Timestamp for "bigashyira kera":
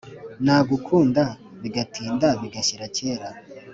2.41-3.29